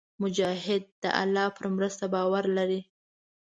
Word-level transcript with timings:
مجاهد 0.23 0.83
د 1.03 1.05
الله 1.21 1.47
پر 1.57 1.65
مرسته 1.75 2.05
باور 2.13 2.45
لري. 2.57 2.81